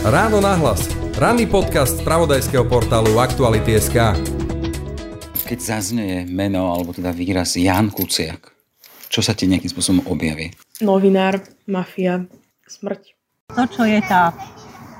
[0.00, 0.88] Ráno nahlas.
[1.20, 4.16] Ranný podcast z pravodajského portálu Aktuality.sk
[5.44, 8.48] Keď zaznie meno, alebo teda výraz Jan Kuciak,
[9.12, 10.56] čo sa ti nejakým spôsobom objaví?
[10.80, 12.24] Novinár, mafia,
[12.64, 13.12] smrť.
[13.52, 14.32] To, čo je tá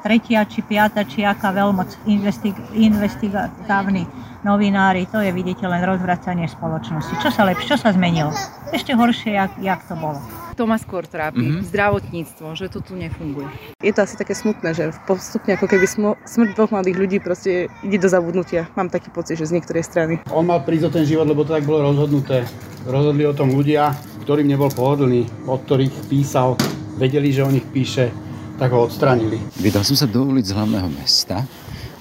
[0.05, 4.05] tretia či piata či aká veľmoc investig- investigatívni
[4.45, 7.16] novinári, to je vidíte len rozvracanie spoločnosti.
[7.25, 8.37] Čo sa lepšie, čo sa zmenilo?
[8.68, 10.21] Ešte horšie, jak, jak to bolo.
[10.61, 11.41] To ma skôr trápi.
[11.41, 11.73] Mm-hmm.
[11.73, 13.49] Zdravotníctvo, že to tu nefunguje.
[13.81, 15.89] Je to asi také smutné, že postupne ako keby
[16.21, 18.69] smrť dvoch mladých ľudí proste ide do zabudnutia.
[18.77, 20.20] Mám taký pocit, že z niektorej strany.
[20.29, 22.45] On mal prísť o ten život, lebo to tak bolo rozhodnuté.
[22.84, 23.97] Rozhodli o tom ľudia,
[24.29, 26.61] ktorým nebol pohodlný, od ktorých písal,
[27.01, 28.12] vedeli, že o nich píše,
[28.61, 29.41] tak ho odstranili.
[29.65, 31.41] Vydal som sa do ulic hlavného mesta,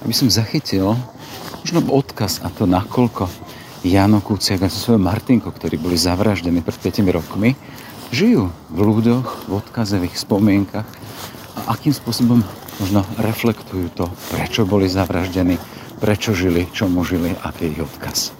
[0.04, 1.00] aby som zachytil
[1.64, 3.24] možno odkaz a to nakoľko
[3.88, 7.56] Jano Kuciak a so svojou Martinko, ktorí boli zavraždení pred 5 rokmi,
[8.10, 10.86] žijú v ľuďoch, v odkazových spomienkach
[11.58, 12.42] a akým spôsobom
[12.82, 15.60] možno reflektujú to, prečo boli zavraždení,
[16.02, 18.39] prečo žili, čomu žili a ich odkaz.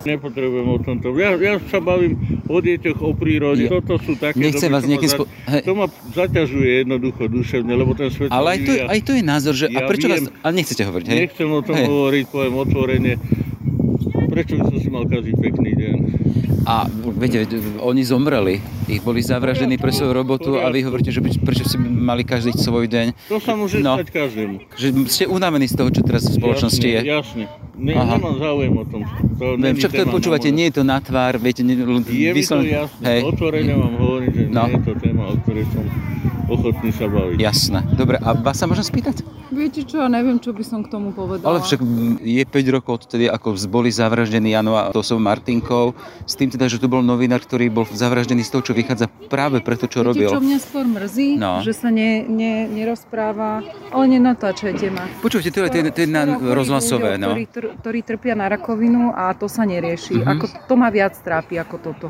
[0.00, 1.12] Nepotrebujem o tomto.
[1.12, 3.62] Ja, ja sa bavím o deťoch, o prírode.
[3.62, 3.78] Jo.
[3.78, 4.32] Toto sú také...
[4.34, 5.60] Nechcem doby, vás za- spo- hej.
[5.60, 8.84] To ma zaťažuje jednoducho duševne, lebo ten svet Ale aj to, vyvíja.
[8.86, 9.66] aj to je názor, že...
[9.66, 10.16] a Ja prečo vás...
[10.18, 10.32] viem.
[10.40, 11.18] Ale nechcete hovoriť, hej?
[11.22, 11.86] Nechcem o tom Hej.
[11.86, 13.12] hovoriť, poviem otvorene.
[14.26, 15.94] Prečo by som si mal kaziť pekný deň?
[16.62, 17.44] A viete,
[17.78, 22.22] oni zomreli, ich boli zavraždení pre svoju robotu a vy hovoríte, že prečo si mali
[22.22, 23.06] každý svoj deň.
[23.26, 23.96] To sa môže No.
[23.96, 24.64] stať každému.
[24.72, 27.10] Že ste unavení z toho, čo teraz v spoločnosti jasne, je.
[27.10, 27.44] Jasne.
[27.80, 28.12] Ne, Aha.
[28.12, 29.00] nemám záujem o tom.
[29.40, 32.60] To Viem, však to počúvate, nie je to na tvár, viete, ne, Je mi to
[32.60, 33.04] jasné.
[33.08, 34.68] hej, Otvorene vám hovorím, že No.
[34.68, 35.84] nie je to téma, o ktorej som
[36.50, 37.36] ochotný sa baviť.
[37.38, 37.80] jasné.
[37.94, 39.22] Dobre, a vás sa môžem spýtať?
[39.50, 41.46] Viete čo, neviem, čo by som k tomu povedala.
[41.46, 41.82] Ale však
[42.22, 45.90] je 5 rokov odtedy, ako boli zavraždení Jano a to som Martinkou,
[46.22, 49.58] s tým teda, že tu bol novinár, ktorý bol zavraždený z toho, čo vychádza práve
[49.58, 50.30] preto, čo Viete, robil.
[50.30, 51.28] čo mňa skôr mrzí?
[51.34, 51.66] No.
[51.66, 55.10] Že sa ne, ne, nerozpráva, ale nenatáčajte ma.
[55.18, 57.28] Počujete, to je, to je, to je na rozhlasové, ľuďoch, no.
[57.34, 60.22] Ktorí, tr- ktorí trpia na rakovinu a to sa nerieši.
[60.22, 60.26] Mhm.
[60.30, 62.06] Ako, to ma viac trápi ako toto.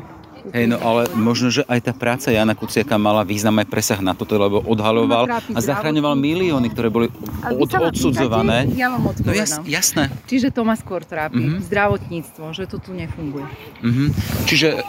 [0.49, 4.11] Hej, no ale možno, že aj tá práca Jana Kuciaka mala význam aj presah na
[4.11, 7.07] toto, lebo odhaloval a zachraňoval milióny, ktoré boli
[7.43, 8.65] od, odsudzované.
[8.65, 9.37] pýtate, Ja vám No odpovedám.
[9.37, 10.03] jas, jasné.
[10.25, 11.37] Čiže to ma skôr trápi.
[11.37, 11.57] Mhm.
[11.63, 13.45] Zdravotníctvo, že to tu nefunguje.
[13.81, 14.05] Mhm.
[14.45, 14.81] Čiže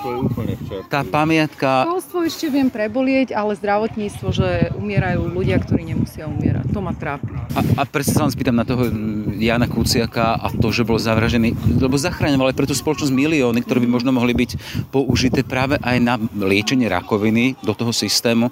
[0.89, 6.71] tá pamiatka, Školstvo ešte viem prebolieť, ale zdravotníctvo, že umierajú ľudia, ktorí nemusia umierať.
[6.71, 7.29] To ma trápi.
[7.53, 8.89] a, a presne sa len spýtam na toho
[9.35, 13.81] Jana Kuciaka a to, že bol zavražený, lebo zachraňoval aj pre tú spoločnosť milióny, ktoré
[13.81, 14.51] by možno mohli byť
[14.89, 18.51] použité práve aj na liečenie rakoviny do toho systému.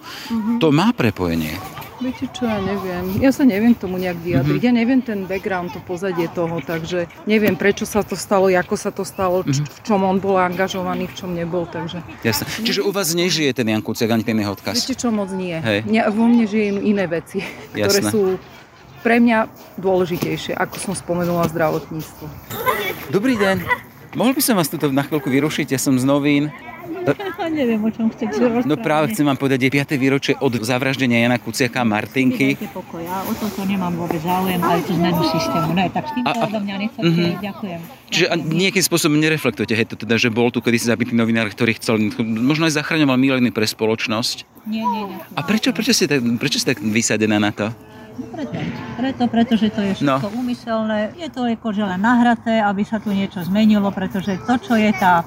[0.59, 1.55] To má prepojenie.
[2.01, 3.21] Viete čo, ja neviem.
[3.21, 4.57] Ja sa neviem tomu nejak vyjadriť.
[4.57, 4.65] Mhm.
[4.65, 8.89] Ja neviem ten background, to pozadie toho, takže neviem, prečo sa to stalo, ako sa
[8.89, 9.69] to stalo, Mhm.
[9.69, 12.01] v čom on bol angažovaný, v čom nebol, takže...
[12.25, 12.49] Jasné.
[12.65, 14.81] Čiže u vás nežije ten Jan Kuciak ani ten jeho odkaz.
[14.81, 15.53] Viete čo, moc nie.
[15.53, 15.85] Hej.
[15.85, 17.45] Nie, vo mne žijú iné veci,
[17.77, 18.09] ktoré Jasné.
[18.09, 18.41] sú
[19.05, 19.39] pre mňa
[19.77, 22.25] dôležitejšie, ako som spomenula zdravotníctvo.
[23.13, 23.61] Dobrý deň.
[24.17, 25.69] Mohol by som vás tuto na chvíľku vyrušiť?
[25.69, 26.49] Ja som z novín.
[27.51, 28.67] neviem, o čom chcete rozprávať.
[28.67, 29.97] No práve chcem vám povedať, je 5.
[29.97, 32.55] výročie od zavraždenia Jana Kuciaka a Martinky.
[32.71, 35.71] Pokoj, ja o toto nemám vôbec záujem, aj tú zmenu systému.
[35.73, 37.41] Ne, tak s tým A- a- mňa nechcete, Mhm.
[37.41, 37.81] ďakujem.
[38.11, 41.97] Čiže nejakým spôsobom nereflektujete, hej, to teda, že bol tu kedysi zabitý novinár, ktorý chcel,
[42.21, 44.67] možno aj zachraňoval milióny pre spoločnosť.
[44.67, 45.19] Nie, nie, nie.
[45.33, 47.71] A prečo, prečo, ste, tak, prečo ste tak vysadená na to?
[48.13, 48.53] No Preto,
[48.99, 50.35] preto, pretože to je všetko No.
[50.37, 51.15] úmyselné.
[51.17, 55.25] Je to akože len nahraté, aby sa tu niečo zmenilo, pretože to, čo je tá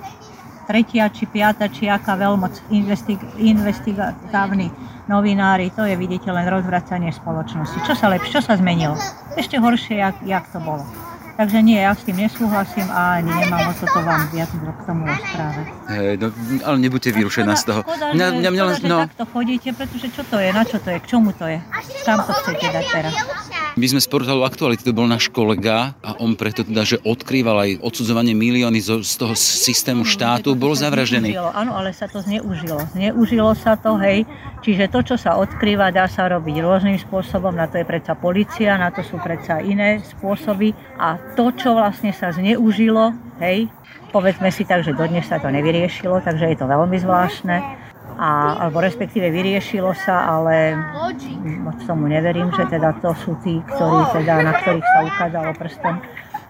[0.63, 4.71] tretia či piata či aká veľmoc investig- investigatívni
[5.05, 7.83] novinári, to je vidíte len rozvracanie spoločnosti.
[7.83, 8.95] Čo sa lepšie, čo sa zmenilo?
[9.35, 10.83] Ešte horšie, jak, jak to bolo.
[11.33, 15.09] Takže nie, ja s tým nesúhlasím a ani nemám o toto vám viac k tomu
[15.09, 15.65] rozprávať.
[15.89, 16.27] Hej, no,
[16.61, 17.81] ale nebuďte vyrušená z toho.
[17.81, 20.93] Škoda, Mňa, mňa, mňa škoda, no, takto chodíte, pretože čo to je, na čo to
[20.93, 21.57] je, k čomu to je,
[22.05, 23.13] kam to chcete dať teraz.
[23.73, 27.57] My sme z portálu Aktuality, to bol náš kolega a on preto teda, že odkrýval
[27.65, 31.33] aj odsudzovanie milióny zo, z toho systému štátu, bol zavraždený.
[31.33, 32.85] zneužilo, Áno, ale sa to zneužilo.
[32.93, 34.29] Zneužilo sa to, hej.
[34.61, 37.51] Čiže to, čo sa odkrýva, dá sa robiť rôznym spôsobom.
[37.53, 40.77] Na to je predsa policia, na to sú predsa iné spôsoby.
[41.01, 43.73] A to, čo vlastne sa zneužilo, hej,
[44.13, 47.82] povedzme si tak, že dodnes sa to nevyriešilo, takže je to veľmi zvláštne.
[48.17, 50.77] A, alebo respektíve vyriešilo sa, ale
[51.61, 55.95] moc tomu neverím, že teda to sú tí, ktorí teda, na ktorých sa ukázalo prstom.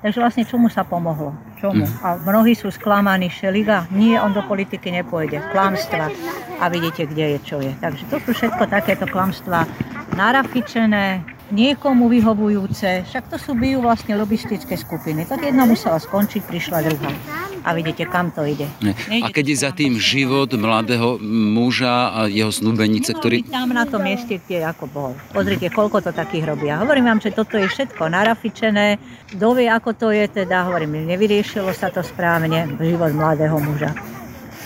[0.03, 1.31] Takže vlastne čomu sa pomohlo?
[1.63, 1.87] Čomu?
[2.03, 5.39] A mnohí sú sklamaní, Šeliga, nie, on do politiky nepôjde.
[5.55, 6.11] Klamstva.
[6.59, 7.71] A vidíte, kde je, čo je.
[7.79, 9.63] Takže to sú všetko takéto klamstvá
[10.13, 11.23] narafičené,
[11.53, 15.23] niekomu vyhovujúce, však to sú bijú vlastne lobistické skupiny.
[15.23, 17.11] Tak jedna musela skončiť, prišla druhá.
[17.63, 18.67] A vidíte, kam to ide.
[18.83, 18.91] Ne.
[19.23, 23.37] A keď je za tým život mladého muža a jeho snúbenice, Mohol ktorý...
[23.47, 25.11] tam na tom mieste, kde ako bol.
[25.31, 26.83] Pozrite, koľko to takých robia.
[26.83, 28.99] Hovorím vám, že toto je všetko narafičené.
[29.31, 33.95] Kto vie, ako to je, teda hovorím, nevyriešilo sa to správne, život mladého muža.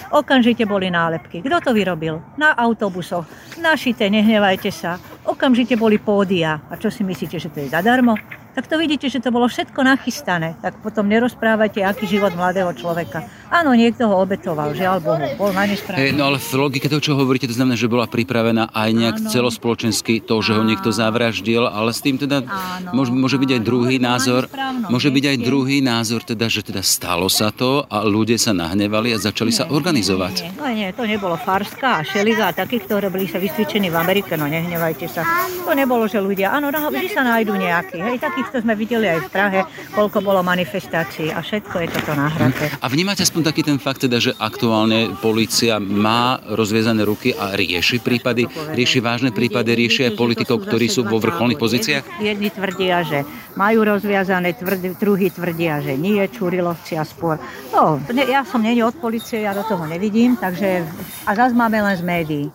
[0.07, 1.43] Okamžite boli nálepky.
[1.43, 2.23] Kto to vyrobil?
[2.39, 3.27] Na autobusoch.
[3.59, 4.95] Našité, nehnevajte sa.
[5.27, 6.63] Okamžite boli pódia.
[6.71, 8.15] A čo si myslíte, že to je zadarmo?
[8.57, 10.57] Tak to vidíte, že to bolo všetko nachystané.
[10.65, 13.21] Tak potom nerozprávajte, aký život mladého človeka.
[13.53, 15.21] Áno, niekto ho obetoval, žiaľ Bohu.
[15.37, 16.01] Bol na nesprávne.
[16.01, 19.17] Hej, no ale v logike toho, čo hovoríte, to znamená, že bola pripravená aj nejak
[19.21, 19.29] Áno.
[19.29, 23.61] celospoločensky to, že ho niekto zavraždil, ale s tým teda Áno, môže, môže byť aj
[23.61, 24.49] druhý názor,
[24.89, 29.13] môže byť aj druhý názor, teda, že teda stalo sa to a ľudia sa nahnevali
[29.13, 30.33] a začali sa organizovať.
[30.33, 33.93] Nie, nie, no nie, to nebolo Farska a Šeliga a takí, ktorí boli sa vysvičení
[33.93, 35.21] v Amerike, no nehnevajte sa.
[35.61, 38.01] To nebolo, že ľudia, áno, no, vždy sa nájdu nejakí.
[38.01, 38.17] Hej,
[38.47, 39.59] takýchto sme videli aj v Prahe,
[39.91, 42.71] koľko bolo manifestácií a všetko je toto nahraté.
[42.79, 47.99] A vnímate aspoň taký ten fakt, teda, že aktuálne polícia má rozviezané ruky a rieši
[47.99, 52.23] prípady, rieši vážne prípady, rieši aj politikov, ktorí sú vo vrcholných pozíciách?
[52.23, 53.27] Jedni tvrdia, že
[53.59, 57.35] majú rozviazané, tvrd, druhí tvrdia, že nie, Čurilovci a spor.
[57.75, 60.87] No, ja som není od policie, ja do toho nevidím, takže
[61.27, 62.47] a zase máme len z médií.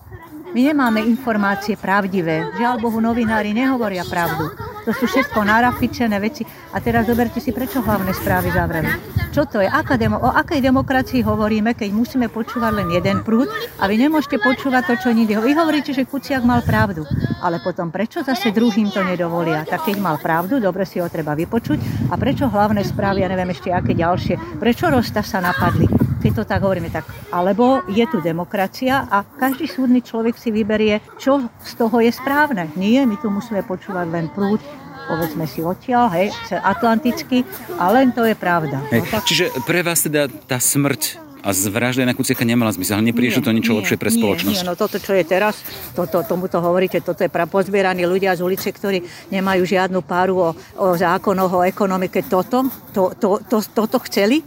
[0.53, 2.45] My nemáme informácie pravdivé.
[2.61, 4.53] Žiaľ Bohu, novinári nehovoria pravdu.
[4.83, 6.43] To sú všetko narafičené veci.
[6.75, 8.91] A teraz zoberte si, prečo hlavné správy zavreli.
[9.33, 9.69] Čo to je?
[9.71, 13.49] Aká demo, o akej demokracii hovoríme, keď musíme počúvať len jeden prúd
[13.81, 15.41] a vy nemôžete počúvať to, čo nikdy.
[15.41, 17.09] Vy hovoríte, že Kuciak mal pravdu,
[17.41, 19.65] ale potom prečo zase druhým to nedovolia?
[19.65, 22.13] Tak keď mal pravdu, dobre si ho treba vypočuť.
[22.13, 26.12] A prečo hlavné správy, ja neviem ešte aké ďalšie, prečo Rosta sa napadli?
[26.23, 27.03] Keď to tak hovoríme, tak
[27.35, 32.71] alebo je tu demokracia a každý súdny človek si vyberie, čo z toho je správne.
[32.79, 34.63] Nie, my tu musíme počúvať len prúd,
[35.11, 36.31] povedzme si odtiaľ, hej,
[36.63, 37.43] atlanticky,
[37.75, 38.79] a len to je pravda.
[38.95, 39.03] Hej.
[39.03, 43.11] No, tak Čiže pre vás teda tá smrť a zvražda na Kuciaka nemala zmysel, ale
[43.11, 44.63] neprišlo to niečo lepšie pre spoločnosť.
[44.63, 45.59] Nie, no toto, čo je teraz,
[45.91, 49.03] toto, tomuto hovoríte, toto je pozbieraní ľudia z ulice, ktorí
[49.35, 52.23] nemajú žiadnu páru o, o zákonoch, o ekonomike.
[52.31, 54.47] Toto, to, to, to, toto chceli?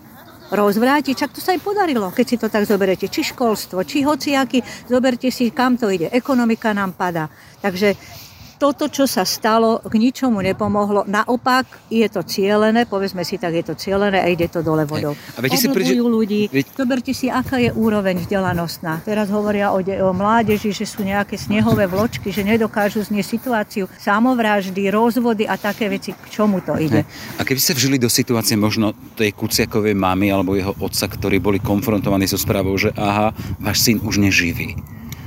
[0.52, 3.10] Rozvrátiť, čak to sa im podarilo, keď si to tak zoberete.
[3.10, 6.12] Či školstvo, či hociaky, zoberte si, kam to ide.
[6.14, 7.30] Ekonomika nám padá.
[7.62, 7.98] Takže
[8.56, 11.04] toto, čo sa stalo, k ničomu nepomohlo.
[11.06, 15.14] Naopak, je to cielené, povedzme si tak, je to cielené a ide to dole vodou.
[15.36, 16.48] A viete si Oblbujú ľudí.
[16.48, 19.04] Veď- Zoberte si, aká je úroveň vzdelanostná.
[19.04, 23.86] Teraz hovoria o, de- o mládeži, že sú nejaké snehové vločky, že nedokážu znieť situáciu
[24.00, 26.16] samovraždy, rozvody a také veci.
[26.16, 27.04] K čomu to ide?
[27.36, 31.60] A keby ste vžili do situácie možno tej Kuciakovej mamy alebo jeho otca, ktorí boli
[31.60, 34.80] konfrontovaní so správou, že aha, váš syn už neživí.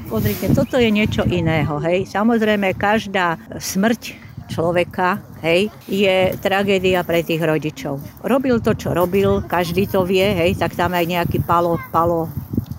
[0.09, 2.09] Pozrite, toto je niečo iného, hej.
[2.09, 4.17] Samozrejme, každá smrť
[4.49, 8.01] človeka, hej, je tragédia pre tých rodičov.
[8.25, 12.33] Robil to, čo robil, každý to vie, hej, tak tam aj nejaký palo, palo,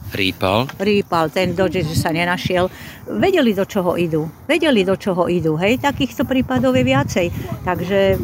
[0.10, 0.74] Rýpal.
[0.82, 2.66] rýpal, ten dodge, že sa nenašiel.
[3.06, 4.26] Vedeli, do čoho idú.
[4.50, 5.78] Vedeli, do čoho idú, hej.
[5.78, 7.28] Takýchto prípadov je viacej.
[7.62, 8.18] Takže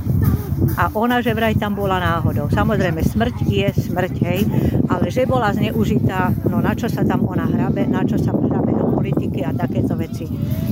[0.81, 2.49] a ona, že vraj tam bola náhodou.
[2.49, 4.41] Samozrejme, smrť je smrť, hej,
[4.89, 8.74] ale že bola zneužitá, no na čo sa tam ona hrabe, na čo sa hrabe
[9.05, 10.25] politiky a takéto veci.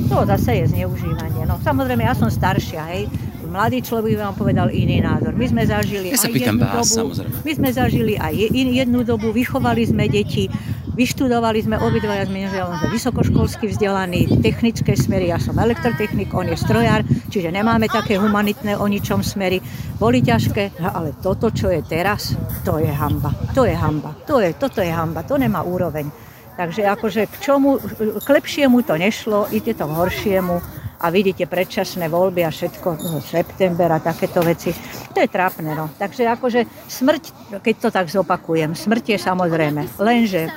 [0.10, 1.46] To zase je zneužívanie.
[1.46, 3.06] No samozrejme, ja som staršia, hej,
[3.46, 5.38] mladý človek by vám povedal iný názor.
[5.38, 7.36] My sme zažili Ja aj jednu vás, dobu, samozrejme.
[7.46, 10.50] my sme zažili aj jednu dobu, vychovali sme deti,
[10.98, 12.26] vyštudovali sme obidvaja
[12.66, 18.18] on sme vysokoškolsky vzdelaní, technické smery, ja som elektrotechnik, on je strojár, čiže nemáme také
[18.18, 19.62] humanitné o ničom smery.
[20.02, 22.34] Boli ťažké, no ale toto, čo je teraz,
[22.66, 23.30] to je hamba.
[23.54, 24.18] To je hamba.
[24.26, 26.33] To je, toto je hamba, to nemá úroveň.
[26.54, 27.82] Takže akože k čomu,
[28.22, 30.56] k lepšiemu to nešlo, ide to k horšiemu
[31.04, 34.72] a vidíte predčasné voľby a všetko, no, september a takéto veci.
[35.12, 35.92] To je trápne, no.
[36.00, 37.24] Takže akože smrť,
[37.60, 40.48] keď to tak zopakujem, smrť je samozrejme, lenže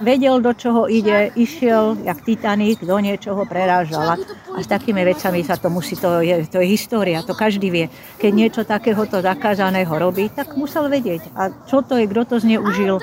[0.00, 4.16] vedel, do čoho ide, išiel, jak Titanic, do niečoho prerážala.
[4.50, 7.86] A s takými vecami sa to musí, to je, to je história, to každý vie.
[8.18, 11.30] Keď niečo takéhoto zakázaného robí, tak musel vedieť.
[11.36, 12.98] A čo to je, kto to zneužil,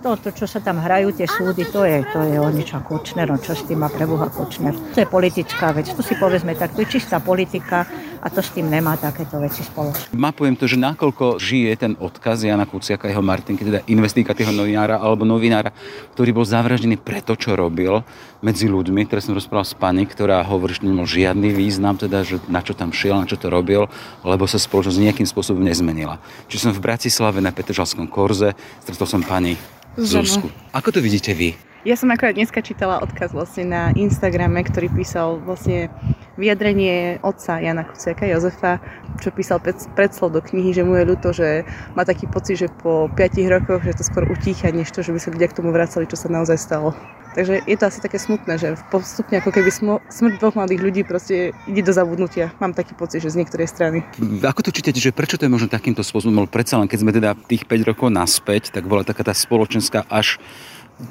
[0.00, 3.28] to, to, čo sa tam hrajú, tie súdy, to je, to je o ničom Kočner,
[3.28, 4.72] no čo s tým má preboha Kočner.
[4.96, 7.84] To je politická vec, to si povedzme tak, to je čistá politika
[8.20, 10.16] a to s tým nemá takéto veci spoločné.
[10.16, 15.28] Mapujem to, že nakoľko žije ten odkaz Jana Kuciaka, jeho Martinky, teda investigatívneho novinára alebo
[15.28, 15.72] novinára,
[16.16, 18.00] ktorý bol zavraždený pre to, čo robil
[18.40, 22.40] medzi ľuďmi, ktoré som rozprával s pani, ktorá hovorí, že nemal žiadny význam, teda, že
[22.48, 23.92] na čo tam šiel, na čo to robil,
[24.24, 26.20] lebo sa spoločnosť nejakým spôsobom nezmenila.
[26.48, 29.60] Čiže som v Bratislave na Petržalskom korze, stretol som pani
[29.96, 30.50] Zuzku.
[30.72, 31.54] Ako to vidíte vy?
[31.80, 35.88] Ja som akorát dneska čítala odkaz vlastne na Instagrame, ktorý písal vlastne
[36.36, 38.84] vyjadrenie otca Jana Kuciaka, Jozefa,
[39.24, 39.64] čo písal
[39.96, 41.64] predslov do knihy, že mu je ľúto, že
[41.96, 43.16] má taký pocit, že po 5
[43.48, 46.20] rokoch, že to skôr utícha, než to, že by sa ľudia k tomu vracali, čo
[46.20, 46.92] sa naozaj stalo.
[47.32, 49.72] Takže je to asi také smutné, že postupne ako keby
[50.04, 52.52] smrť dvoch mladých ľudí proste ide do zabudnutia.
[52.60, 54.04] Mám taký pocit, že z niektorej strany.
[54.44, 56.44] Ako to čítate, že prečo to je možno takýmto spôsobom?
[56.44, 60.36] Predsa len keď sme teda tých 5 rokov naspäť, tak bola taká tá spoločenská až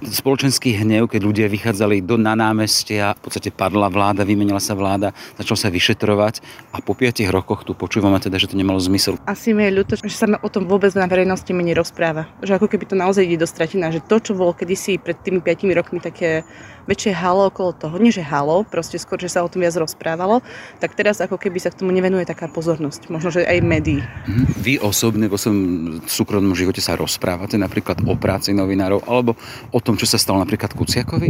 [0.05, 5.12] spoločenský hnev, keď ľudia vychádzali do, na námestia, v podstate padla vláda, vymenila sa vláda,
[5.36, 6.41] začal sa vyšetrovať
[6.74, 9.17] a po piatich rokoch tu počúvame teda, že to nemalo zmysel.
[9.25, 12.29] Asi mi je ľúto, že sa o tom vôbec na verejnosti menej rozpráva.
[12.46, 15.41] Že ako keby to naozaj ide do stratená, že to, čo bolo kedysi pred tými
[15.41, 16.46] piatimi rokmi také
[16.89, 20.41] väčšie halo okolo toho, nie že halo, proste skôr, že sa o tom viac rozprávalo,
[20.81, 24.01] tak teraz ako keby sa k tomu nevenuje taká pozornosť, možno, že aj médií.
[24.01, 24.43] Mhm.
[24.58, 29.38] Vy osobne vo svojom súkromnom živote sa rozprávate napríklad o práci novinárov alebo
[29.69, 31.29] o tom, čo sa stalo napríklad Kuciakovi?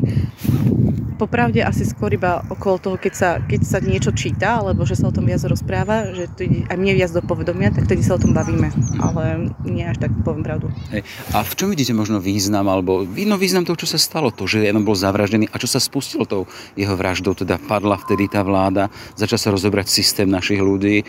[1.19, 5.11] Popravde asi skôr iba okolo toho, keď sa, keď sa niečo číta, alebo že sa
[5.11, 8.15] o tom viac rozpráva, že to ide aj mne viac do povedomia, tak tedy sa
[8.15, 8.71] o tom bavíme.
[8.71, 8.99] Mhm.
[9.03, 9.23] Ale
[9.67, 10.71] nie až tak poviem pravdu.
[10.95, 11.03] Hej.
[11.35, 14.31] A v čom vidíte možno význam, alebo no, význam toho, čo sa stalo?
[14.31, 16.47] To, že jeden bol zavraždený a čo sa spustilo tou
[16.79, 17.35] jeho vraždou?
[17.35, 18.87] Teda padla vtedy tá vláda,
[19.19, 21.03] začal sa rozobrať systém našich ľudí.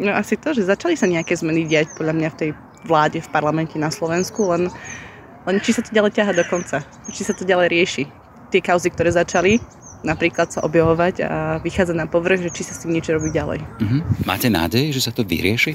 [0.00, 2.50] No asi to, že začali sa nejaké zmeny diať podľa mňa v tej
[2.84, 4.68] vláde, v parlamente na Slovensku, len,
[5.44, 6.80] len či sa to ďalej ťaha do konca,
[7.12, 8.04] či sa to ďalej rieši.
[8.48, 9.60] Tie kauzy, ktoré začali,
[10.04, 11.30] napríklad sa objavovať a
[11.64, 13.60] vychádzať na povrch, že či sa s tým niečo robí ďalej.
[13.60, 14.00] Uh-huh.
[14.28, 15.74] Máte nádej, že sa to vyrieši?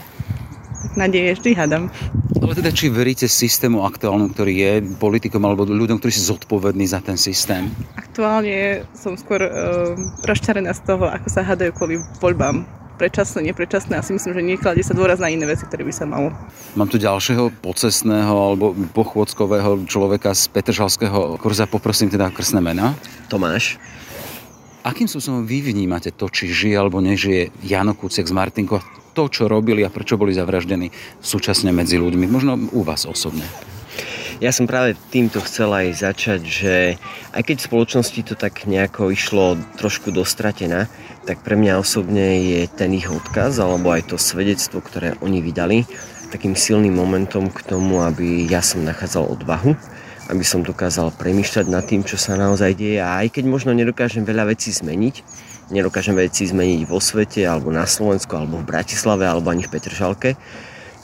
[0.96, 1.92] Nádej vždy hádam.
[2.40, 7.04] Ale teda, či veríte systému aktuálnom, ktorý je politikom alebo ľuďom, ktorí sú zodpovední za
[7.04, 7.68] ten systém?
[8.00, 12.64] Aktuálne som skôr uh, rozčarená z toho, ako sa hádajú kvôli voľbám
[13.00, 13.96] predčasné, neprečasné.
[13.96, 16.36] Asi myslím, že niekladie sa dôraz na iné veci, ktoré by sa malo.
[16.76, 21.64] Mám tu ďalšieho pocesného alebo pochôdzkového človeka z Petržalského kurza.
[21.64, 23.00] Poprosím teda krsné mena.
[23.32, 23.80] Tomáš.
[24.84, 28.84] Akým spôsobom vy vnímate to, či žije alebo nežije Jano Kuciak z Martinko
[29.16, 30.92] to, čo robili a prečo boli zavraždení
[31.24, 32.26] súčasne medzi ľuďmi?
[32.28, 33.44] Možno u vás osobne.
[34.40, 36.76] Ja som práve týmto chcel aj začať, že
[37.36, 40.88] aj keď v spoločnosti to tak nejako išlo trošku dostratená,
[41.28, 45.84] tak pre mňa osobne je ten ich odkaz alebo aj to svedectvo, ktoré oni vydali,
[46.32, 49.76] takým silným momentom k tomu, aby ja som nachádzal odvahu,
[50.32, 53.04] aby som dokázal premýšľať nad tým, čo sa naozaj deje.
[53.04, 55.16] A aj keď možno nedokážem veľa vecí zmeniť,
[55.68, 60.40] nedokážem veci zmeniť vo svete, alebo na Slovensku, alebo v Bratislave, alebo ani v Petržalke,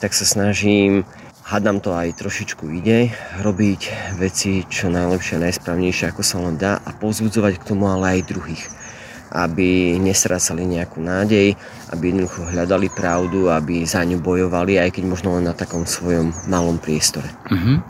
[0.00, 1.04] tak sa snažím,
[1.46, 6.90] hádam to aj trošičku ide, robiť veci čo najlepšie najsprávnejšie, ako sa len dá a
[6.90, 8.64] pozbudzovať k tomu ale aj druhých
[9.26, 11.58] aby nesracali nejakú nádej,
[11.90, 16.30] aby jednoducho hľadali pravdu, aby za ňu bojovali, aj keď možno len na takom svojom
[16.46, 17.26] malom priestore.
[17.50, 17.82] Uh-huh.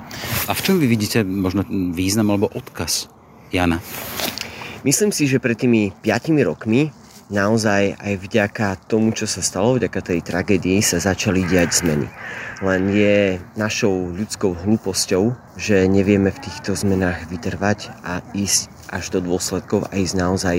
[0.48, 3.12] A v čom vy vidíte možno význam alebo odkaz
[3.52, 3.78] Jana?
[4.82, 6.90] Myslím si, že pred tými 5 rokmi
[7.28, 12.06] naozaj aj vďaka tomu, čo sa stalo, vďaka tej tragédii sa začali diať zmeny.
[12.62, 19.21] Len je našou ľudskou hlúposťou, že nevieme v týchto zmenách vytrvať a ísť až do
[19.21, 20.56] dôsledkov a ísť naozaj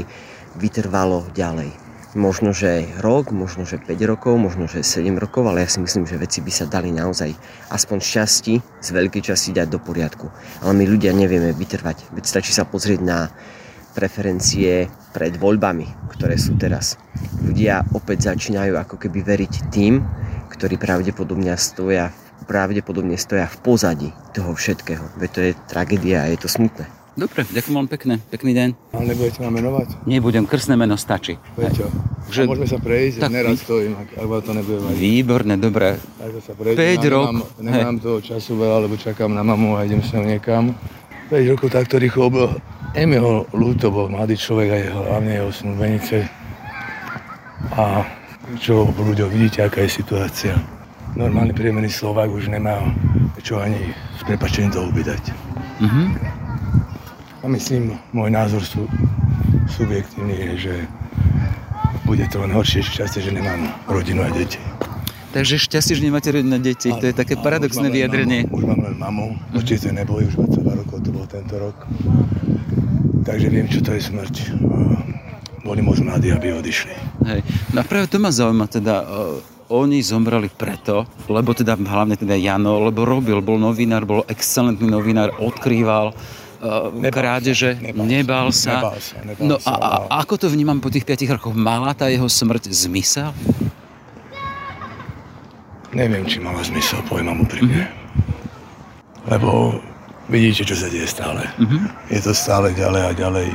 [0.59, 1.71] vytrvalo ďalej.
[2.17, 6.09] Možno, že rok, možno, že 5 rokov, možno, že 7 rokov, ale ja si myslím,
[6.09, 7.29] že veci by sa dali naozaj
[7.69, 10.25] aspoň šťastí, z veľkej časti dať do poriadku.
[10.65, 12.09] Ale my ľudia nevieme vytrvať.
[12.15, 13.29] Veď stačí sa pozrieť na
[13.97, 14.85] preferencie
[15.17, 17.01] pred voľbami, ktoré sú teraz.
[17.41, 20.05] Ľudia opäť začínajú ako keby veriť tým,
[20.53, 22.13] ktorí pravdepodobne stoja,
[22.45, 25.17] pravdepodobne stoja v pozadí toho všetkého.
[25.17, 26.85] Veď to je tragédia a je to smutné.
[27.17, 28.21] Dobre, ďakujem vám pekne.
[28.29, 28.69] Pekný deň.
[28.93, 30.05] Ale nebudete ma menovať?
[30.05, 31.33] Nebudem, krstné meno stačí.
[31.57, 31.89] Prečo?
[32.29, 32.45] Že...
[32.45, 33.33] A môžeme sa prejsť, tak...
[33.33, 34.99] nerad stojím, ak, ak vám to nebude vadiť.
[35.01, 35.97] Výborne, dobre.
[35.97, 36.77] Takže sa prejsť.
[36.77, 37.41] 5 rokov.
[37.57, 40.77] Nemám, nemám toho času veľa, lebo čakám na mamu a idem sa niekam.
[41.33, 42.29] 5 rokov takto rýchlo
[42.97, 46.25] Emil Lúto bol mladý človek aj hlavne jeho snúbenice.
[47.77, 48.01] A
[48.57, 50.57] čo v ľuďoch vidíte, aká je situácia.
[51.13, 52.81] Normálny priemerný Slovák už nemá
[53.45, 55.23] čo ani s prepačením to ubydať.
[55.77, 56.05] Mm-hmm.
[57.41, 58.89] A myslím, môj názor sú,
[59.77, 60.75] subjektívny je, že
[62.01, 64.57] bude to len horšie čase, že nemám rodinu a deti.
[65.37, 66.89] Takže šťastie, že nemáte rodné deti.
[66.89, 68.49] to je také paradoxné vyjadrenie.
[68.49, 70.33] Už mám len mamu, určite neboli, už
[70.65, 71.77] 22 rokov to bol tento rok.
[73.27, 74.55] Takže viem, čo to je smrť.
[75.67, 76.95] Boli moc mladí, aby odišli.
[77.27, 77.43] Hej.
[77.75, 82.39] No a práve to ma zaujíma, teda uh, oni zomreli preto, lebo teda hlavne teda
[82.39, 88.79] Jano, lebo robil, bol novinár, bol excelentný novinár, odkrýval uh, krádeže, nebál, nebál sa.
[88.79, 91.51] Nebál sa, nebál no sa, a, a ako to vnímam po tých 5 rokoch?
[91.51, 93.35] Mala tá jeho smrť zmysel?
[95.91, 97.91] Neviem, či mala zmysel, poviem vám úprimne.
[97.91, 99.35] Mm-hmm.
[99.35, 99.83] Lebo
[100.29, 101.47] vidíte, čo sa deje stále.
[101.57, 101.83] Mm-hmm.
[102.11, 103.49] Je to stále ďalej a ďalej.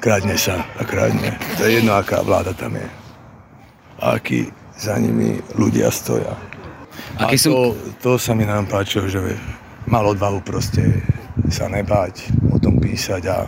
[0.00, 1.32] Kradne sa a kradne.
[1.56, 2.88] To je jedno, aká vláda tam je.
[4.04, 6.36] A akí za nimi ľudia stoja.
[7.16, 7.54] A, a to, som...
[8.02, 9.20] to sa mi nám páčilo, že
[9.88, 11.04] mal odvahu proste
[11.48, 13.44] sa nebáť, o tom písať a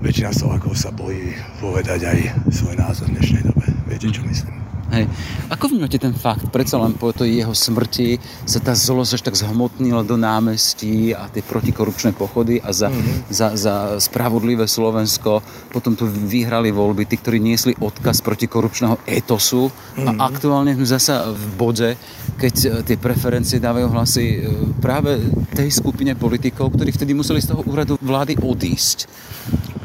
[0.00, 2.18] väčšina Slovákov sa bojí povedať aj
[2.52, 3.66] svoj názor v dnešnej dobe.
[3.88, 4.63] Viete, čo myslím?
[4.92, 5.08] Hej.
[5.48, 6.52] Ako vnímate ten fakt?
[6.52, 11.30] Predsa len po tej jeho smrti sa tá zlosť až tak zhmotnila do námestí a
[11.32, 13.32] tie protikorupčné pochody a za, mm-hmm.
[13.32, 15.40] za, za spravodlivé Slovensko
[15.72, 20.08] potom tu vyhrali voľby tí, ktorí niesli odkaz protikorupčného etosu mm-hmm.
[20.08, 20.20] a mhm.
[20.20, 21.88] aktuálne sme zasa v bode,
[22.36, 24.38] keď e, tie preferencie dávajú hlasy e,
[24.84, 25.16] práve
[25.56, 29.08] tej skupine politikov, ktorí vtedy museli z toho úradu vlády odísť.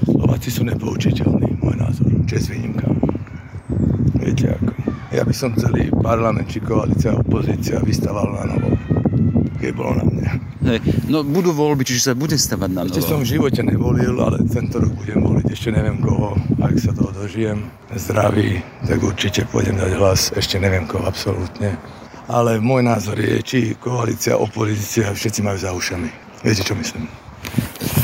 [0.09, 2.88] Slováci sú nepoučiteľní, môj názor, čest výnimka.
[5.09, 8.77] Ja by som celý parlament, či koalícia, opozícia vystaval na novo.
[9.57, 10.27] Keď bolo na mne.
[10.59, 12.93] Hej, no budú voľby, čiže sa bude stavať na novo.
[12.93, 15.49] Ešte som v živote nevolil, ale tento rok budem voliť.
[15.49, 17.73] Ešte neviem koho, ak sa toho dožijem.
[17.89, 20.29] Zdraví, tak určite pôjdem dať hlas.
[20.37, 21.73] Ešte neviem koho absolútne.
[22.29, 26.09] Ale môj názor je, či koalícia, opozícia, všetci majú za ušami.
[26.45, 27.09] Viete, čo myslím?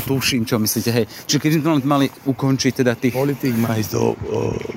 [0.05, 0.89] Tuším, čo myslíte.
[0.93, 1.05] Hej.
[1.25, 3.13] Čiže keď sme mali ukončiť teda tých...
[3.17, 4.13] Politik má ísť do o,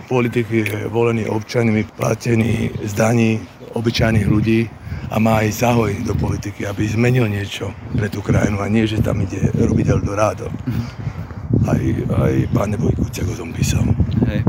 [0.09, 3.31] politiky, je volený občanmi, platený z daní
[3.77, 4.65] obyčajných ľudí
[5.13, 9.05] a má aj zahoj do politiky, aby zmenil niečo pre tú krajinu a nie, že
[9.05, 10.49] tam ide robiť Eldorado.
[10.49, 10.87] Mm-hmm.
[11.69, 11.83] Aj,
[12.29, 13.85] aj pán Neboj Kuciak o tom písal.
[14.29, 14.41] Hej.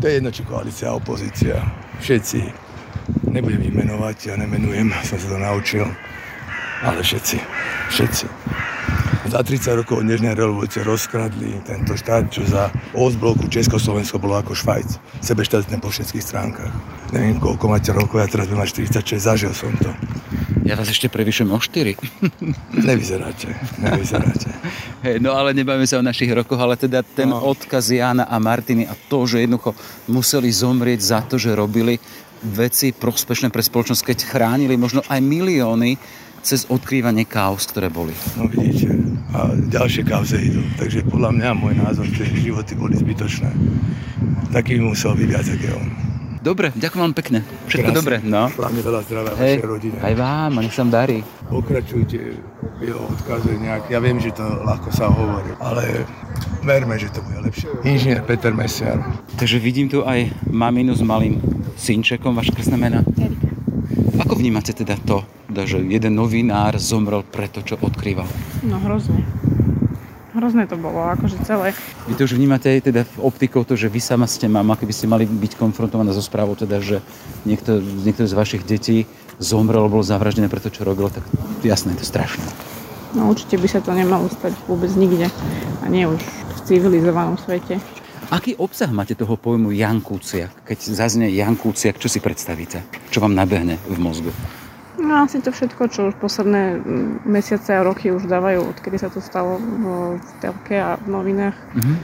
[0.00, 1.60] To je jedno, či koalícia, opozícia.
[2.00, 2.40] Všetci.
[3.28, 5.84] Nebudem ich menovať, ja nemenujem, som sa to naučil.
[6.80, 7.36] Ale všetci.
[7.92, 8.24] Všetci
[9.30, 12.66] za 30 rokov dnešnej revolúcie rozkradli tento štát, čo za
[12.98, 14.98] bloku Československo bolo ako Švajc.
[15.22, 16.74] Sebeštátne po všetkých stránkach.
[17.14, 19.94] Neviem, koľko máte rokov, ja teraz budem mať 46, zažil som to.
[20.66, 21.94] Ja vás ešte prevyšujem o 4.
[22.90, 24.50] nevyzeráte, nevyzeráte.
[25.06, 27.38] Hej, no ale nebavíme sa o našich rokoch, ale teda ten no.
[27.38, 29.78] odkaz Jana a Martiny a to, že jednoducho
[30.10, 32.02] museli zomrieť za to, že robili
[32.42, 36.00] veci prospešné pre spoločnosť, keď chránili možno aj milióny
[36.40, 38.16] cez odkrývanie kaos, ktoré boli.
[38.40, 38.96] No vidíte,
[39.36, 40.64] a ďalšie kauze idú.
[40.80, 43.50] Takže podľa mňa môj názor, že životy boli zbytočné.
[44.50, 45.88] Taký musel byť viac, ako on.
[46.40, 47.38] Dobre, ďakujem vám pekne.
[47.68, 48.16] Všetko dobre.
[48.24, 48.48] No.
[48.48, 49.96] Hlavne veľa zdravia Hej, vašej rodine.
[50.00, 51.20] Aj vám, a nech sa darí.
[51.52, 52.16] Pokračujte
[52.80, 53.92] jeho odkaze nejak.
[53.92, 56.08] Ja viem, že to ľahko sa hovorí, ale
[56.64, 57.68] verme, že to bude lepšie.
[57.84, 59.04] Inžinier Peter Mesiar.
[59.36, 61.44] Takže vidím tu aj maminu s malým
[61.80, 63.00] synčekom, vaše krstné mena.
[63.16, 63.48] Erika.
[64.20, 68.28] Ako vnímate teda to, teda, že jeden novinár zomrel preto, čo odkrýval?
[68.62, 69.24] No hrozne.
[70.30, 71.74] Hrozné to bolo, akože celé.
[72.06, 74.94] Vy to už vnímate aj teda v optikou to, že vy sama ste mama, keby
[74.94, 77.02] ste mali byť konfrontovaná so správou, teda, že
[77.42, 79.10] niekto, niekto z vašich detí
[79.42, 81.26] zomrel, bol zavraždený pre to, čo robil, tak
[81.66, 82.46] jasné, je to strašné.
[83.10, 85.26] No určite by sa to nemalo stať vôbec nikde.
[85.82, 87.82] A nie už v civilizovanom svete.
[88.30, 90.62] Aký obsah máte toho pojmu Jan Kuciak?
[90.62, 92.78] Keď zaznie Jan Kuciak, čo si predstavíte?
[93.10, 94.30] Čo vám nabehne v mozgu?
[95.02, 96.78] No asi to všetko, čo už posledné
[97.26, 101.58] mesiace a roky už dávajú, odkedy sa to stalo v telke a v novinách.
[101.74, 101.96] Mm-hmm.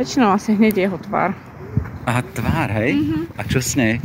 [0.00, 1.36] Väčšinou asi hneď jeho tvár.
[2.08, 3.04] Aha, tvár, hej?
[3.04, 3.22] Mm-hmm.
[3.36, 4.00] A čo s nej?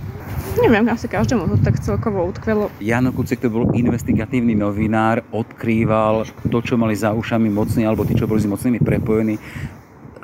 [0.59, 2.75] Neviem, asi každému to tak celkovo utkvelo.
[2.83, 8.19] Jano Kuciak to bol investigatívny novinár, odkrýval to, čo mali za ušami mocní, alebo tí,
[8.19, 9.39] čo boli s mocnými prepojení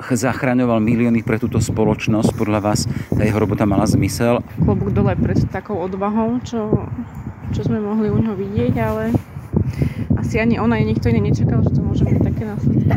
[0.08, 2.32] zachraňoval milióny pre túto spoločnosť.
[2.32, 4.40] Podľa vás tá jeho robota mala zmysel?
[4.64, 6.88] Klobúk dole pred takou odvahou, čo,
[7.52, 9.12] čo sme mohli u neho vidieť, ale
[10.16, 12.88] asi ani ona, ani nikto iný nečakal, že to môže mať také následky.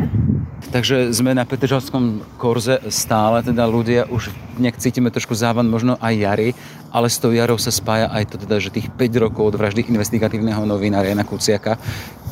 [0.74, 6.14] Takže sme na Petržalskom korze stále, teda ľudia už nejak cítime trošku závan možno aj
[6.18, 6.48] jary,
[6.90, 9.86] ale s tou jarou sa spája aj to teda, že tých 5 rokov od vraždy
[9.86, 11.78] investigatívneho novinára Jana Kuciaka.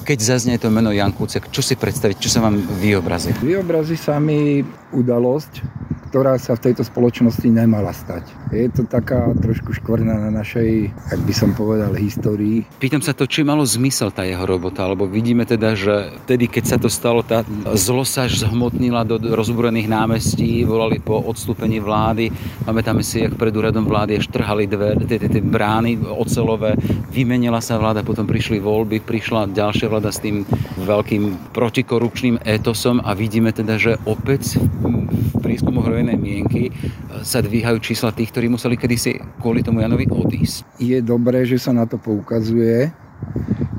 [0.02, 3.30] Keď zaznie to meno Jan Kuciak, čo si predstaviť, čo sa vám vyobrazí?
[3.38, 8.28] Vyobrazí sa mi udalosť, ktorá sa v tejto spoločnosti nemala stať.
[8.52, 12.68] Je to taká trošku škvrna na našej, ak by som povedal, histórii.
[12.76, 16.64] Pýtam sa to, či malo zmysel tá jeho robota, lebo vidíme teda, že vtedy, keď
[16.68, 17.40] sa to stalo, tá
[17.72, 22.28] zlo sa zhmotnila do rozbúrených námestí, volali po odstúpení vlády.
[22.68, 26.76] Pamätáme si, jak pred úradom vlády až trhali dve, tie, tie, tie brány ocelové,
[27.08, 30.44] vymenila sa vláda, potom prišli voľby, prišla ďalšia vláda s tým
[30.76, 36.74] veľkým protikorupčným etosom a vidíme teda, že opäť v prískumoch verejnej mienky
[37.22, 40.82] sa dvíhajú čísla tých, ktorí museli kedysi kvôli tomu Janovi odísť.
[40.82, 42.90] Je dobré, že sa na to poukazuje.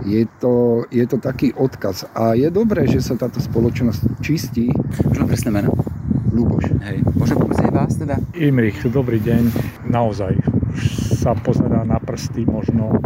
[0.03, 2.07] Je to, je to taký odkaz.
[2.11, 4.67] A je dobré, že sa táto spoločnosť čistí.
[5.07, 5.71] Možno presné meno.
[6.33, 6.75] Luboš.
[6.83, 7.05] Hej.
[7.15, 8.19] Môžem poprosiť vás teda?
[8.35, 9.43] Imrich, dobrý deň.
[9.87, 10.33] Naozaj
[11.23, 12.99] sa pozerá na prsty možno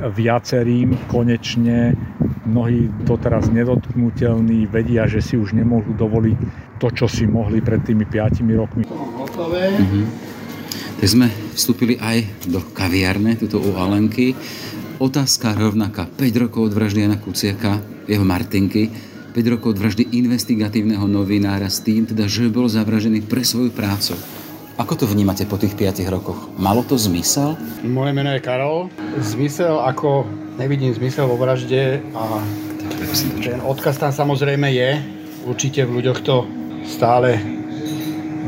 [0.00, 1.98] viacerým konečne
[2.46, 6.38] mnohí doteraz nedotknutelní vedia, že si už nemôžu dovoliť
[6.80, 8.88] to, čo si mohli pred tými 5 rokmi.
[8.88, 10.04] Mm-hmm.
[11.00, 14.32] Tak sme vstúpili aj do kaviarne, tuto u Alenky.
[14.96, 16.08] Otázka rovnaká.
[16.08, 18.88] 5 rokov od vraždy Jana Kuciaka, jeho Martinky,
[19.32, 24.18] 5 rokov od vraždy investigatívneho novinára s tým, teda, že bol zavražený pre svoju prácu.
[24.80, 26.52] Ako to vnímate po tých 5 rokoch?
[26.56, 27.56] Malo to zmysel?
[27.84, 28.88] Moje meno je Karol.
[29.20, 30.24] Zmysel ako
[30.56, 32.40] nevidím zmysel vo vražde a
[33.40, 34.90] ten odkaz tam samozrejme je.
[35.48, 37.40] Určite v ľuďoch to stále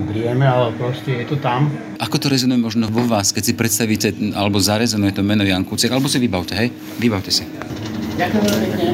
[0.09, 1.73] drieme, ale proste je to tam.
[2.03, 5.93] Ako to rezonuje možno vo vás, keď si predstavíte, alebo zarezonuje to meno Jan Kuciak,
[5.93, 6.69] alebo si vybavte, hej?
[6.99, 7.47] Vybavte si.
[8.19, 8.87] Ďakujem pekne.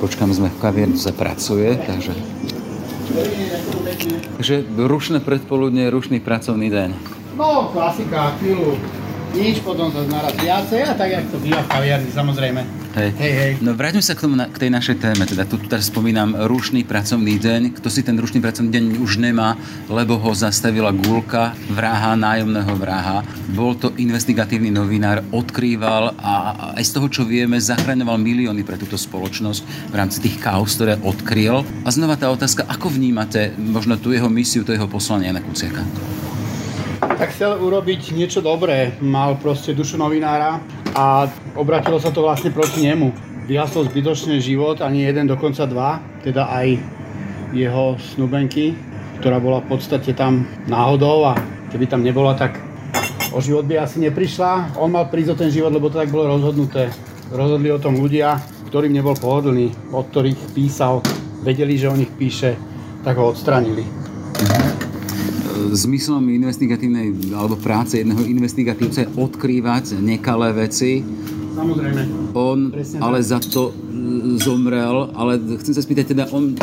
[0.00, 2.12] Počkám, sme v kaviarni, sa pracuje, takže...
[4.38, 6.90] Takže rušné predpoludne, rušný pracovný deň.
[7.34, 8.78] No, klasika, chvíľu
[9.34, 12.79] nič, potom sa naraz viacej a tak, jak to býva v kaviarni, samozrejme.
[12.90, 13.10] Hej.
[13.22, 13.52] Hej, hej.
[13.62, 15.22] No vráťme sa k, tomu, k tej našej téme.
[15.22, 17.78] Teda tu teraz spomínam rušný pracovný deň.
[17.78, 19.54] Kto si ten rušný pracovný deň už nemá,
[19.86, 23.22] lebo ho zastavila gulka vraha, nájomného vraha.
[23.54, 26.32] Bol to investigatívny novinár, odkrýval a
[26.74, 30.98] aj z toho, čo vieme, zachraňoval milióny pre túto spoločnosť v rámci tých kaos, ktoré
[30.98, 31.62] odkryl.
[31.86, 35.86] A znova tá otázka, ako vnímate možno tú jeho misiu, to jeho poslanie na Kuciaka?
[37.20, 38.96] tak chcel urobiť niečo dobré.
[39.04, 40.56] Mal proste dušu novinára
[40.94, 43.12] a obratilo sa to vlastne proti nemu.
[43.46, 46.78] Vyhasol zbytočne život, ani jeden, dokonca dva, teda aj
[47.50, 48.78] jeho snubenky,
[49.18, 51.34] ktorá bola v podstate tam náhodou a
[51.74, 52.58] keby tam nebola, tak
[53.34, 54.78] o život by asi neprišla.
[54.78, 56.94] On mal prísť o ten život, lebo to tak bolo rozhodnuté.
[57.30, 58.38] Rozhodli o tom ľudia,
[58.70, 61.02] ktorým nebol pohodlný, od ktorých písal,
[61.42, 62.54] vedeli, že o nich píše,
[63.02, 64.09] tak ho odstranili
[65.74, 71.02] zmyslom investigatívnej alebo práce jedného investigatívca je odkrývať nekalé veci.
[71.54, 72.32] Samozrejme.
[72.34, 73.74] On ale za to
[74.40, 76.56] zomrel, ale chcem sa spýtať teda, on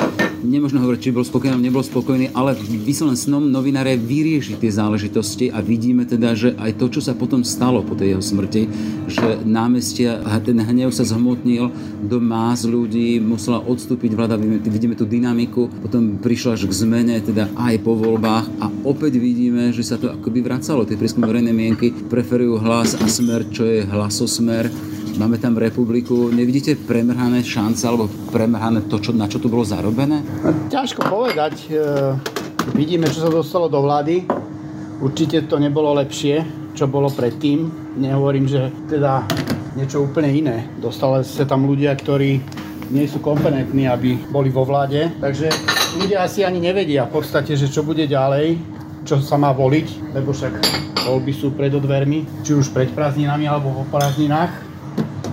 [0.43, 5.61] nemôžno hovoriť, či bol spokojný nebol spokojný, ale vysloven snom novináre vyrieši tie záležitosti a
[5.61, 8.63] vidíme teda, že aj to, čo sa potom stalo po tej jeho smrti,
[9.09, 11.69] že námestia, ten hnev sa zhmotnil
[12.03, 17.49] do más ľudí, musela odstúpiť vláda, vidíme tú dynamiku, potom prišla až k zmene, teda
[17.57, 20.87] aj po voľbách a opäť vidíme, že sa to akoby vracalo.
[20.87, 24.69] Tie prieskumy verejnej mienky preferujú hlas a smer, čo je hlasosmer
[25.17, 26.29] máme tam republiku.
[26.29, 30.21] Nevidíte premrhané šance alebo premrhané to, čo, na čo tu bolo zarobené?
[30.69, 31.55] Ťažko povedať.
[31.67, 31.81] E,
[32.77, 34.29] vidíme, čo sa dostalo do vlády.
[35.01, 36.45] Určite to nebolo lepšie,
[36.77, 37.65] čo bolo predtým.
[37.97, 39.25] Nehovorím, že teda
[39.73, 40.69] niečo úplne iné.
[40.77, 42.41] Dostali sa tam ľudia, ktorí
[42.93, 45.11] nie sú kompetentní, aby boli vo vláde.
[45.17, 45.49] Takže
[45.97, 48.57] ľudia asi ani nevedia v podstate, že čo bude ďalej,
[49.03, 50.53] čo sa má voliť, lebo však
[51.07, 54.76] voľby sú pred odvermi, či už pred prázdninami alebo po prázdninách.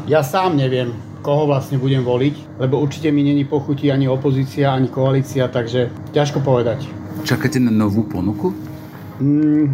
[0.05, 0.93] Ja sám neviem,
[1.25, 6.45] koho vlastne budem voliť, lebo určite mi není pochutí ani opozícia, ani koalícia, takže ťažko
[6.45, 6.85] povedať.
[7.25, 8.53] Čakáte na novú ponuku?
[9.17, 9.73] Mm,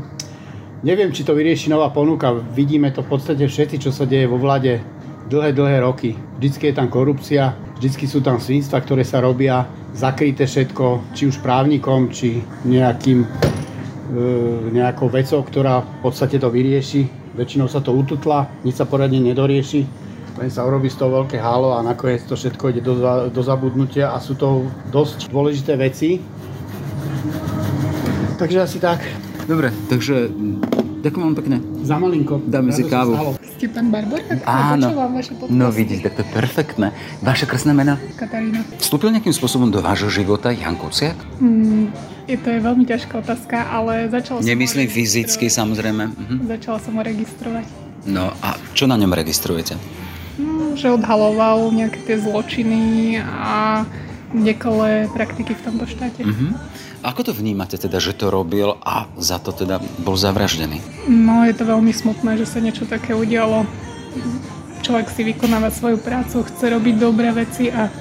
[0.87, 2.31] neviem, či to vyrieši nová ponuka.
[2.55, 4.79] Vidíme to v podstate všetci, čo sa deje vo vlade
[5.27, 6.14] dlhé, dlhé roky.
[6.38, 7.51] Vždycky je tam korupcia,
[7.83, 9.66] vždycky sú tam svinstva, ktoré sa robia,
[9.99, 12.38] zakryté všetko, či už právnikom, či
[12.71, 13.29] nejakým, e,
[14.79, 17.35] nejakou vecou, ktorá v podstate to vyrieši.
[17.35, 20.10] Väčšinou sa to ututla, nič sa poradne nedorieši
[20.40, 22.96] len sa urobí z toho veľké halo a nakoniec to všetko ide do,
[23.29, 26.16] do zabudnutia a sú to dosť dôležité veci.
[28.40, 29.05] Takže asi tak.
[29.44, 30.33] Dobre, takže
[31.05, 31.57] ďakujem vám pekne.
[31.85, 32.40] Za malinko.
[32.48, 33.37] Dáme si kávu.
[33.61, 34.16] Ste pán Barbor?
[34.48, 34.96] Áno.
[35.12, 36.88] vaše No vidíte, tak to je perfektné.
[37.20, 38.00] Vaše krásne meno?
[38.16, 38.64] Katarína.
[38.81, 41.20] Vstúpil nejakým spôsobom do vášho života Jan Kuciak?
[41.37, 41.92] Mm,
[42.24, 46.16] je to je veľmi ťažká otázka, ale začala som Nemyslím fyzicky, samozrejme.
[46.16, 46.35] Mhm.
[46.48, 47.68] Začala som ho registrovať.
[48.09, 49.99] No a čo na ňom registrujete?
[50.81, 53.85] Že odhaloval nejaké tie zločiny a
[54.33, 56.25] nekalé praktiky v tomto štáte.
[56.25, 56.57] Uh-huh.
[57.05, 60.81] Ako to vnímate teda, že to robil a za to teda bol zavraždený?
[61.09, 63.69] No je to veľmi smutné, že sa niečo také udialo.
[64.81, 67.93] Človek si vykonáva svoju prácu, chce robiť dobré veci a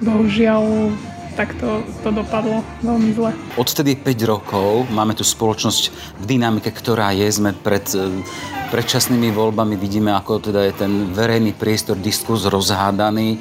[0.00, 0.92] bohužiaľ
[1.34, 3.30] tak to, to dopadlo veľmi zle.
[3.58, 5.82] Odtedy 5 rokov máme tu spoločnosť
[6.22, 8.22] v dynamike, ktorá je, sme pred e,
[8.70, 13.38] predčasnými voľbami, vidíme, ako teda je ten verejný priestor, diskus rozhádaný,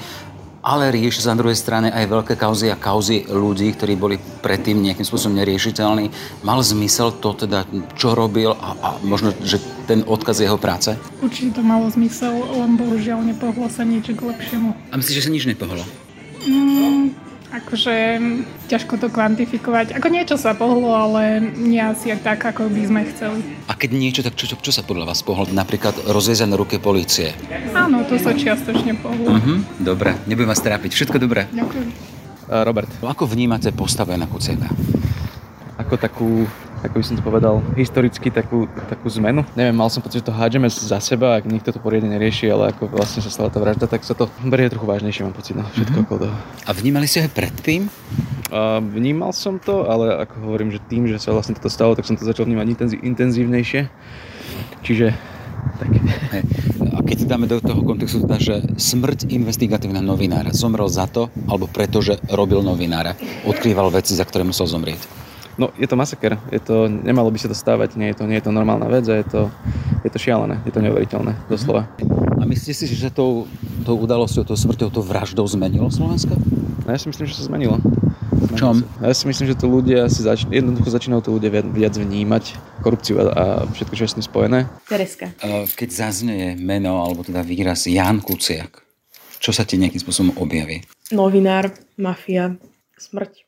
[0.64, 4.80] ale rieši sa na druhej strane aj veľké kauzy a kauzy ľudí, ktorí boli predtým
[4.80, 6.08] nejakým spôsobom neriešiteľní.
[6.48, 7.68] Mal zmysel to teda,
[8.00, 10.96] čo robil a, a možno, že ten odkaz jeho práce?
[11.20, 14.72] Určite to malo zmysel, len bohužiaľ nepohlo sa nič k lepšiemu.
[14.88, 15.84] A myslíš, že sa nič nepohlo?
[16.48, 17.12] Mm,
[17.54, 18.18] Akože
[18.66, 19.94] ťažko to kvantifikovať.
[19.94, 23.46] Ako niečo sa pohlo, ale nie asi tak, ako by sme chceli.
[23.70, 25.46] A keď niečo, tak čo, čo, čo sa podľa vás pohlo?
[25.46, 27.38] Napríklad rozviezané ruke policie?
[27.78, 29.38] Áno, to sa čiastočne pohlo.
[29.38, 29.62] Uh-huh.
[29.78, 30.98] Dobre, nebudem vás trápiť.
[30.98, 31.46] Všetko dobré.
[31.54, 31.88] Ďakujem.
[32.50, 32.90] Robert.
[33.06, 34.74] Ako vnímate postavu na Kuciaka?
[35.78, 36.50] Ako takú
[36.84, 39.48] ako by som to povedal, historicky takú, takú zmenu.
[39.56, 42.76] Neviem, mal som pocit, že to hádžeme za seba, ak nikto to poriadne nerieši, ale
[42.76, 45.64] ako vlastne sa stala tá vražda, tak sa to berie trochu vážnejšie, mám pocit, no,
[45.72, 46.06] všetko mm-hmm.
[46.06, 46.36] okolo toho.
[46.68, 47.88] A vnímali ste ho predtým?
[48.54, 52.06] Uh, vnímal som to, ale ako hovorím, že tým, že sa vlastne toto stalo, tak
[52.06, 53.82] som to začal vnímať intenzí- intenzívnejšie.
[54.84, 55.08] Čiže
[55.80, 55.90] tak.
[56.30, 56.44] Hey.
[56.94, 61.32] A keď si dáme do toho kontextu teda, že smrť investigatívna novinára zomrel za to,
[61.50, 63.18] alebo preto, že robil novinára,
[63.48, 65.23] odkrýval veci, za ktoré musel zomrieť.
[65.54, 66.42] No, je to masaker.
[66.50, 67.94] Je to, nemalo by sa to stávať.
[67.94, 69.42] Nie je to, nie je to normálna vec a je to,
[70.02, 70.58] je to šialené.
[70.66, 71.86] Je to neuveriteľné, doslova.
[72.38, 73.46] A myslíte si, že tou,
[73.86, 76.34] tou udalosťou, tou smrťou, tou vraždou zmenilo Slovensko?
[76.84, 77.78] No, ja si myslím, že sa zmenilo.
[78.34, 78.82] V čom?
[79.00, 82.44] Ja si myslím, že to ľudia si zač- jednoducho začínajú to ľudia viac, viac vnímať
[82.84, 84.60] korupciu a, a všetko, čo je s tým spojené.
[84.90, 85.32] Tereska.
[85.74, 88.84] Keď zaznie meno, alebo teda výraz Jan Kuciak,
[89.40, 90.84] čo sa ti nejakým spôsobom objaví?
[91.16, 92.58] Novinár, mafia,
[93.00, 93.48] smrť.